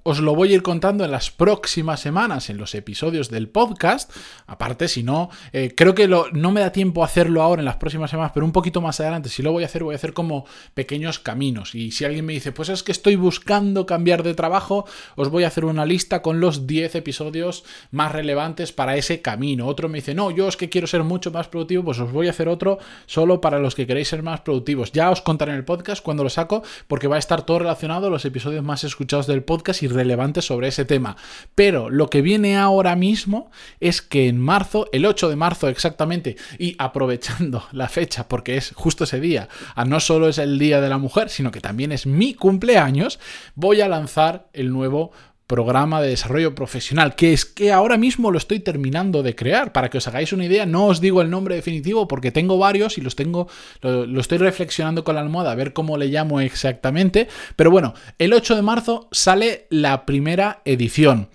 os 0.07 0.19
lo 0.21 0.35
voy 0.35 0.53
a 0.53 0.55
ir 0.55 0.63
contando 0.63 1.03
en 1.03 1.11
las 1.11 1.31
próximas 1.31 1.99
semanas, 1.99 2.49
en 2.49 2.55
los 2.55 2.73
episodios 2.75 3.29
del 3.29 3.49
podcast. 3.49 4.09
Aparte, 4.45 4.87
si 4.87 5.03
no, 5.03 5.29
eh, 5.51 5.73
creo 5.75 5.95
que 5.95 6.07
no 6.07 6.51
me 6.51 6.61
da 6.61 6.71
tiempo 6.71 7.03
hacerlo 7.03 7.41
ahora 7.41 7.59
en 7.59 7.65
las 7.65 7.75
próximas 7.75 8.09
semanas, 8.09 8.31
pero 8.33 8.45
un 8.45 8.53
poquito 8.53 8.79
más 8.79 9.01
adelante, 9.01 9.27
si 9.27 9.43
lo 9.43 9.51
voy 9.51 9.63
a 9.63 9.65
hacer, 9.65 9.83
voy 9.83 9.95
a 9.95 9.97
hacer 9.97 10.13
como 10.13 10.45
pequeños 10.73 11.19
caminos. 11.19 11.75
Y 11.75 11.91
si 11.91 12.05
alguien 12.05 12.25
me 12.25 12.31
dice, 12.31 12.53
pues 12.53 12.69
es 12.69 12.83
que 12.83 12.93
estoy 12.93 13.17
buscando 13.17 13.85
cambiar 13.85 14.23
de 14.23 14.33
trabajo, 14.33 14.85
os 15.17 15.27
voy 15.27 15.43
a 15.43 15.47
hacer 15.47 15.65
una 15.65 15.85
lista 15.85 16.21
con 16.21 16.39
los 16.39 16.67
10 16.67 16.95
episodios 16.95 17.65
más 17.91 18.13
relevantes 18.13 18.71
para 18.71 18.95
ese 18.95 19.21
camino. 19.21 19.67
Otro 19.67 19.89
me 19.89 19.97
dice, 19.97 20.15
no, 20.15 20.31
yo 20.31 20.47
es 20.47 20.55
que 20.55 20.69
quiero 20.69 20.87
ser 20.87 21.03
mucho 21.03 21.31
más 21.31 21.49
productivo, 21.49 21.83
pues 21.83 21.99
os 21.99 22.13
voy 22.13 22.27
a 22.27 22.29
hacer 22.29 22.47
otro 22.47 22.79
solo 23.07 23.41
para 23.41 23.59
los 23.59 23.75
que 23.75 23.85
queréis 23.85 24.07
ser 24.07 24.23
más 24.23 24.39
productivos. 24.39 24.93
Ya 24.93 25.11
os 25.11 25.21
contaré 25.21 25.51
en 25.51 25.57
el 25.57 25.65
podcast 25.65 26.01
cuando 26.01 26.23
lo 26.23 26.29
saco, 26.29 26.63
porque 26.87 27.09
va 27.09 27.17
a 27.17 27.19
estar 27.19 27.45
todo 27.45 27.59
relacionado 27.59 28.07
a 28.07 28.09
los 28.09 28.23
episodios 28.23 28.63
más 28.63 28.85
escuchados 28.85 29.27
del 29.27 29.43
podcast 29.43 29.83
relevante 29.97 30.41
sobre 30.41 30.69
ese 30.69 30.85
tema. 30.85 31.17
Pero 31.55 31.89
lo 31.89 32.09
que 32.09 32.21
viene 32.21 32.57
ahora 32.57 32.95
mismo 32.95 33.51
es 33.79 34.01
que 34.01 34.27
en 34.27 34.39
marzo, 34.39 34.87
el 34.93 35.05
8 35.05 35.29
de 35.29 35.35
marzo 35.35 35.67
exactamente, 35.67 36.37
y 36.57 36.75
aprovechando 36.77 37.63
la 37.71 37.89
fecha 37.89 38.27
porque 38.27 38.57
es 38.57 38.71
justo 38.75 39.03
ese 39.03 39.19
día, 39.19 39.49
no 39.85 39.99
solo 39.99 40.29
es 40.29 40.37
el 40.37 40.59
Día 40.59 40.81
de 40.81 40.89
la 40.89 40.97
Mujer, 40.97 41.29
sino 41.29 41.51
que 41.51 41.61
también 41.61 41.91
es 41.91 42.05
mi 42.05 42.33
cumpleaños, 42.33 43.19
voy 43.55 43.81
a 43.81 43.87
lanzar 43.87 44.47
el 44.53 44.71
nuevo 44.71 45.11
programa 45.47 46.01
de 46.01 46.09
desarrollo 46.09 46.53
profesional, 46.53 47.15
que 47.15 47.31
es 47.31 47.45
que 47.45 47.71
ahora 47.71 47.97
mismo 47.97 48.31
lo 48.31 48.37
estoy 48.37 48.59
terminando 48.59 49.23
de 49.23 49.33
crear. 49.33 49.71
Para 49.71 49.89
que 49.89 49.97
os 49.97 50.07
hagáis 50.07 50.33
una 50.33 50.45
idea, 50.45 50.65
no 50.65 50.87
os 50.87 50.99
digo 50.99 51.21
el 51.21 51.29
nombre 51.29 51.55
definitivo 51.55 52.07
porque 52.07 52.33
tengo 52.33 52.57
varios 52.57 52.97
y 52.97 53.01
los 53.01 53.15
tengo, 53.15 53.47
lo, 53.81 54.19
estoy 54.19 54.37
reflexionando 54.37 55.05
con 55.05 55.15
la 55.15 55.21
almohada 55.21 55.51
a 55.51 55.55
ver 55.55 55.71
cómo 55.71 55.97
le 55.97 56.07
llamo 56.07 56.41
exactamente. 56.41 57.29
Pero 57.55 57.71
bueno, 57.71 57.93
el 58.19 58.33
8 58.33 58.57
de 58.57 58.61
marzo 58.61 59.07
sale 59.11 59.67
la 59.69 60.05
primera 60.05 60.61
edición. 60.65 61.29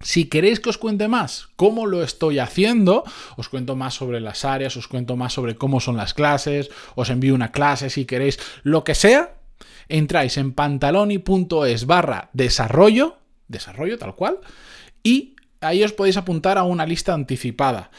Si 0.00 0.26
queréis 0.26 0.60
que 0.60 0.70
os 0.70 0.78
cuente 0.78 1.08
más 1.08 1.48
cómo 1.56 1.86
lo 1.86 2.02
estoy 2.02 2.38
haciendo, 2.38 3.04
os 3.36 3.48
cuento 3.48 3.76
más 3.76 3.94
sobre 3.94 4.20
las 4.20 4.44
áreas, 4.44 4.76
os 4.76 4.88
cuento 4.88 5.16
más 5.16 5.32
sobre 5.32 5.56
cómo 5.56 5.80
son 5.80 5.96
las 5.96 6.14
clases, 6.14 6.70
os 6.94 7.10
envío 7.10 7.34
una 7.34 7.52
clase 7.52 7.90
si 7.90 8.04
queréis, 8.04 8.38
lo 8.62 8.84
que 8.84 8.94
sea, 8.94 9.36
entráis 9.88 10.36
en 10.36 10.52
pantaloni.es 10.52 11.86
barra 11.86 12.30
desarrollo 12.34 13.16
desarrollo 13.48 13.98
tal 13.98 14.14
cual, 14.14 14.38
y 15.02 15.36
ahí 15.60 15.82
os 15.82 15.92
podéis 15.92 16.16
apuntar 16.16 16.58
a 16.58 16.64
una 16.64 16.86
lista 16.86 17.14
anticipada. 17.14 17.90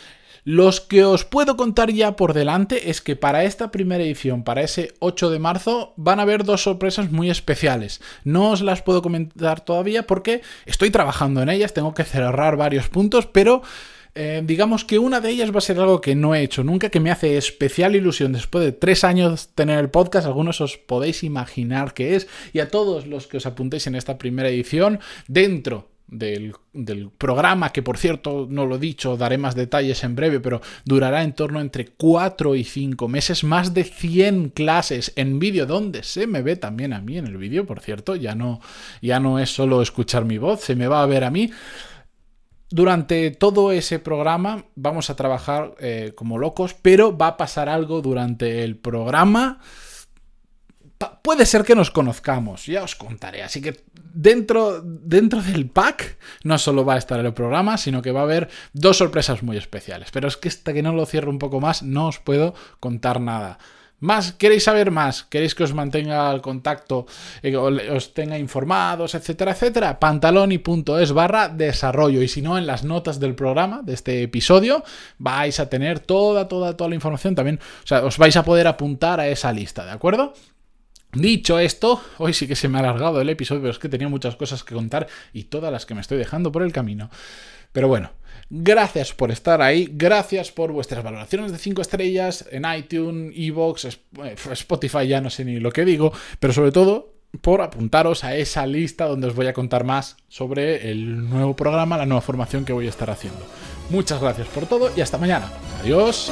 Los 0.43 0.79
que 0.79 1.03
os 1.03 1.25
puedo 1.25 1.57
contar 1.57 1.91
ya 1.91 2.15
por 2.15 2.33
delante 2.33 2.89
es 2.89 3.01
que 3.01 3.17
para 3.17 3.43
esta 3.43 3.69
primera 3.69 4.01
edición, 4.01 4.45
para 4.45 4.61
ese 4.61 4.93
8 4.99 5.29
de 5.29 5.39
marzo, 5.39 5.93
van 5.97 6.19
a 6.19 6.21
haber 6.21 6.45
dos 6.45 6.63
sorpresas 6.63 7.11
muy 7.11 7.29
especiales. 7.29 7.99
No 8.23 8.51
os 8.51 8.61
las 8.61 8.81
puedo 8.81 9.01
comentar 9.01 9.59
todavía 9.59 10.07
porque 10.07 10.41
estoy 10.65 10.89
trabajando 10.89 11.41
en 11.41 11.49
ellas, 11.49 11.73
tengo 11.73 11.93
que 11.93 12.05
cerrar 12.05 12.55
varios 12.55 12.87
puntos, 12.87 13.25
pero 13.25 13.61
eh, 14.15 14.41
digamos 14.43 14.85
que 14.85 14.99
una 14.99 15.21
de 15.21 15.29
ellas 15.29 15.53
va 15.53 15.59
a 15.59 15.61
ser 15.61 15.79
algo 15.79 16.01
que 16.01 16.15
no 16.15 16.35
he 16.35 16.41
hecho 16.41 16.63
nunca, 16.63 16.89
que 16.89 16.99
me 16.99 17.11
hace 17.11 17.37
especial 17.37 17.95
ilusión 17.95 18.33
después 18.33 18.63
de 18.63 18.71
tres 18.71 19.03
años 19.03 19.49
tener 19.55 19.79
el 19.79 19.89
podcast. 19.89 20.27
Algunos 20.27 20.61
os 20.61 20.77
podéis 20.77 21.23
imaginar 21.23 21.93
qué 21.93 22.15
es. 22.15 22.27
Y 22.53 22.59
a 22.59 22.69
todos 22.69 23.07
los 23.07 23.27
que 23.27 23.37
os 23.37 23.45
apuntéis 23.45 23.87
en 23.87 23.95
esta 23.95 24.17
primera 24.17 24.49
edición, 24.49 24.99
dentro 25.27 25.89
del, 26.07 26.53
programa, 27.17 27.71
que 27.71 27.83
por 27.83 27.97
cierto, 27.97 28.47
no 28.49 28.65
lo 28.65 28.75
he 28.75 28.79
dicho, 28.79 29.17
daré 29.17 29.37
más 29.37 29.55
detalles 29.55 30.03
en 30.03 30.15
breve, 30.15 30.39
pero 30.39 30.61
durará 30.85 31.23
en 31.23 31.33
torno 31.33 31.59
entre 31.59 31.87
4 31.87 32.55
y 32.55 32.63
5 32.63 33.07
meses, 33.07 33.43
más 33.43 33.73
de 33.73 33.83
100 33.83 34.49
clases 34.49 35.11
en 35.15 35.39
vídeo, 35.39 35.65
donde 35.65 36.03
se 36.03 36.27
me 36.27 36.41
ve 36.41 36.55
también 36.55 36.93
a 36.93 37.01
mí 37.01 37.17
en 37.17 37.27
el 37.27 37.37
vídeo, 37.37 37.65
por 37.65 37.81
cierto, 37.81 38.15
ya 38.15 38.35
no, 38.35 38.61
ya 39.01 39.19
no 39.19 39.39
es 39.39 39.49
solo 39.49 39.81
escuchar 39.81 40.25
mi 40.25 40.37
voz, 40.37 40.61
se 40.61 40.75
me 40.75 40.87
va 40.87 41.03
a 41.03 41.07
ver 41.07 41.23
a 41.23 41.31
mí. 41.31 41.51
Durante 42.69 43.31
todo 43.31 43.71
ese 43.71 43.99
programa 43.99 44.65
vamos 44.75 45.09
a 45.09 45.15
trabajar 45.15 45.75
eh, 45.79 46.13
como 46.15 46.37
locos, 46.37 46.73
pero 46.73 47.17
va 47.17 47.27
a 47.27 47.37
pasar 47.37 47.69
algo 47.69 48.01
durante 48.01 48.63
el 48.63 48.77
programa 48.77 49.59
puede 51.21 51.45
ser 51.45 51.63
que 51.63 51.75
nos 51.75 51.91
conozcamos, 51.91 52.65
ya 52.65 52.83
os 52.83 52.95
contaré. 52.95 53.43
Así 53.43 53.61
que 53.61 53.83
dentro, 53.93 54.81
dentro 54.81 55.41
del 55.41 55.69
pack 55.69 56.17
no 56.43 56.57
solo 56.57 56.85
va 56.85 56.95
a 56.95 56.97
estar 56.97 57.19
el 57.19 57.33
programa, 57.33 57.77
sino 57.77 58.01
que 58.01 58.11
va 58.11 58.21
a 58.21 58.23
haber 58.23 58.49
dos 58.73 58.97
sorpresas 58.97 59.43
muy 59.43 59.57
especiales. 59.57 60.09
Pero 60.11 60.27
es 60.27 60.37
que 60.37 60.47
hasta 60.47 60.73
que 60.73 60.81
no 60.81 60.93
lo 60.93 61.05
cierro 61.05 61.29
un 61.29 61.39
poco 61.39 61.59
más, 61.59 61.83
no 61.83 62.07
os 62.07 62.19
puedo 62.19 62.53
contar 62.79 63.21
nada. 63.21 63.59
Más, 63.99 64.31
¿queréis 64.33 64.63
saber 64.63 64.91
más? 64.91 65.23
¿Queréis 65.23 65.55
que 65.55 65.63
os 65.63 65.73
mantenga 65.73 66.29
al 66.29 66.41
contacto, 66.41 67.07
eh, 67.41 67.55
os 67.55 68.13
tenga 68.13 68.37
informados, 68.37 69.15
etcétera, 69.15 69.53
etcétera? 69.53 69.99
Pantaloni.es 69.99 71.11
barra 71.13 71.49
desarrollo. 71.49 72.21
Y 72.21 72.27
si 72.27 72.43
no, 72.43 72.59
en 72.59 72.67
las 72.67 72.83
notas 72.83 73.19
del 73.19 73.33
programa, 73.33 73.81
de 73.83 73.93
este 73.93 74.21
episodio, 74.21 74.83
vais 75.17 75.59
a 75.59 75.67
tener 75.67 75.99
toda, 75.99 76.47
toda, 76.47 76.77
toda 76.77 76.89
la 76.89 76.95
información 76.95 77.33
también. 77.33 77.59
O 77.83 77.87
sea, 77.87 78.05
os 78.05 78.19
vais 78.19 78.37
a 78.37 78.43
poder 78.43 78.67
apuntar 78.67 79.19
a 79.19 79.27
esa 79.27 79.51
lista, 79.51 79.83
¿de 79.83 79.91
acuerdo? 79.91 80.33
Dicho 81.13 81.57
esto, 81.57 81.99
hoy 82.19 82.33
sí 82.33 82.47
que 82.47 82.55
se 82.55 82.67
me 82.67 82.77
ha 82.77 82.81
alargado 82.81 83.19
el 83.21 83.29
episodio, 83.29 83.61
pero 83.61 83.71
es 83.71 83.79
que 83.79 83.89
tenía 83.89 84.09
muchas 84.09 84.35
cosas 84.35 84.63
que 84.63 84.75
contar 84.75 85.07
y 85.33 85.45
todas 85.45 85.71
las 85.71 85.87
que 85.87 85.95
me 85.95 86.01
estoy 86.01 86.19
dejando 86.19 86.51
por 86.51 86.61
el 86.61 86.71
camino. 86.71 87.09
Pero 87.71 87.87
bueno, 87.87 88.11
gracias 88.49 89.13
por 89.13 89.31
estar 89.31 89.61
ahí, 89.61 89.89
gracias 89.91 90.51
por 90.51 90.71
vuestras 90.71 91.03
valoraciones 91.03 91.51
de 91.51 91.57
5 91.57 91.81
estrellas 91.81 92.45
en 92.51 92.65
iTunes, 92.77 93.33
Evox, 93.35 93.85
eh, 93.85 94.35
Spotify, 94.51 95.07
ya 95.07 95.21
no 95.21 95.29
sé 95.29 95.45
ni 95.45 95.59
lo 95.59 95.71
que 95.71 95.85
digo, 95.85 96.11
pero 96.39 96.53
sobre 96.53 96.71
todo 96.71 97.13
por 97.41 97.61
apuntaros 97.61 98.23
a 98.23 98.35
esa 98.35 98.65
lista 98.65 99.05
donde 99.05 99.27
os 99.27 99.35
voy 99.35 99.47
a 99.47 99.53
contar 99.53 99.83
más 99.83 100.17
sobre 100.27 100.89
el 100.89 101.29
nuevo 101.29 101.55
programa, 101.55 101.97
la 101.97 102.05
nueva 102.05 102.21
formación 102.21 102.65
que 102.65 102.73
voy 102.73 102.87
a 102.87 102.89
estar 102.89 103.09
haciendo. 103.09 103.45
Muchas 103.89 104.21
gracias 104.21 104.47
por 104.47 104.65
todo 104.65 104.91
y 104.95 105.01
hasta 105.01 105.17
mañana. 105.17 105.51
Adiós. 105.81 106.31